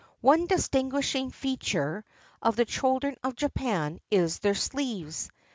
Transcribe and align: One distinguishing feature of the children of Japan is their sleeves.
One 0.21 0.47
distinguishing 0.47 1.29
feature 1.29 2.03
of 2.41 2.55
the 2.55 2.65
children 2.65 3.17
of 3.23 3.35
Japan 3.35 3.99
is 4.09 4.39
their 4.39 4.55
sleeves. 4.55 5.29